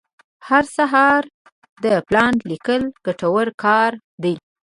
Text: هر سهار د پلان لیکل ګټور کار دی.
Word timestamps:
هر 0.47 0.63
سهار 0.77 1.21
د 1.83 1.85
پلان 2.07 2.33
لیکل 2.49 2.81
ګټور 3.05 3.47
کار 3.63 3.91
دی. 4.23 4.35